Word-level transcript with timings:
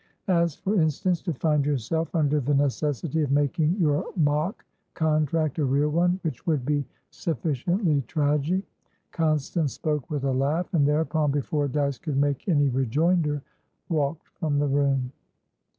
"As, 0.29 0.55
for 0.55 0.73
instance, 0.81 1.21
to 1.21 1.33
find 1.35 1.63
yourself 1.63 2.15
under 2.15 2.39
the 2.39 2.55
necessity 2.55 3.21
of 3.21 3.29
making 3.29 3.75
your 3.75 4.05
mock 4.15 4.65
contract 4.95 5.59
a 5.59 5.63
real 5.65 5.91
onewhich 5.91 6.47
would 6.47 6.65
be 6.65 6.83
sufficiently 7.11 8.01
tragic." 8.07 8.63
Constance 9.11 9.73
spoke 9.73 10.09
with 10.09 10.23
a 10.23 10.31
laugh, 10.31 10.73
and 10.73 10.87
thereupon, 10.87 11.29
before 11.29 11.67
Dyce 11.67 11.99
could 11.99 12.17
make 12.17 12.49
any 12.49 12.67
rejoinder, 12.67 13.43
walked 13.89 14.27
from 14.29 14.57
the 14.57 14.65
room. 14.67 15.11